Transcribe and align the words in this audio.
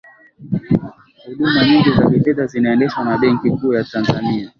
huduma 1.25 1.63
nyingi 1.65 1.91
za 1.91 2.09
kifedha 2.09 2.45
zinaendeshwa 2.45 3.03
na 3.05 3.17
benki 3.17 3.49
kuu 3.51 3.73
ya 3.73 3.83
tanzania 3.83 4.49